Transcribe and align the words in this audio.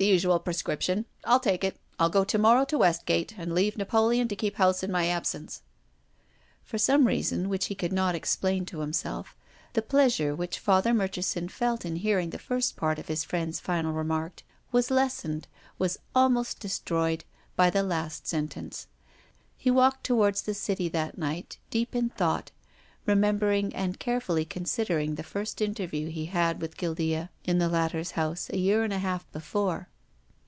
The 0.00 0.06
usual 0.06 0.38
prescription. 0.38 1.04
I'll 1.26 1.40
take 1.40 1.62
it. 1.62 1.76
I'll 1.98 2.08
go 2.08 2.24
to 2.24 2.38
morrow 2.38 2.64
to 2.64 2.78
Westgate 2.78 3.34
and 3.36 3.52
leave 3.54 3.76
Napoleon 3.76 4.28
to 4.28 4.34
keep 4.36 4.56
house 4.56 4.82
in 4.82 4.90
my 4.90 5.06
absence." 5.08 5.60
For 6.64 6.78
some 6.78 7.06
reason, 7.06 7.50
which 7.50 7.66
he 7.66 7.74
could 7.74 7.92
not 7.92 8.14
explain 8.14 8.64
to 8.64 8.78
himself, 8.80 9.36
the 9.74 9.82
pleasure 9.82 10.34
which 10.34 10.58
Father 10.58 10.94
Murchison 10.94 11.48
felt 11.50 11.84
in 11.84 11.96
hearing 11.96 12.30
the 12.30 12.38
first 12.38 12.76
part 12.76 12.98
of 12.98 13.08
his 13.08 13.24
friend's 13.24 13.60
final 13.60 13.92
remark 13.92 14.42
was 14.72 14.90
lessened, 14.90 15.46
was 15.78 15.98
almost 16.14 16.60
destroyed, 16.60 17.24
by 17.54 17.68
the 17.68 17.82
last 17.82 18.26
sentence. 18.26 18.86
He 19.58 19.70
walked 19.70 20.04
towards 20.04 20.40
the 20.40 20.54
City 20.54 20.88
that 20.88 21.18
night, 21.18 21.58
deep 21.68 21.94
in 21.94 22.08
thought, 22.08 22.52
remembering 23.06 23.74
and 23.74 23.98
carefully 23.98 24.44
consider 24.44 24.98
ing 24.98 25.14
the 25.16 25.22
first 25.22 25.60
interview 25.60 26.08
he 26.08 26.26
had 26.26 26.60
with 26.60 26.76
Guildea 26.76 27.28
in 27.44 27.58
the 27.58 27.68
latter's 27.68 28.12
house 28.12 28.48
a 28.50 28.58
year 28.58 28.84
and 28.84 28.92
a 28.92 28.98
half 28.98 29.30
before. 29.32 29.88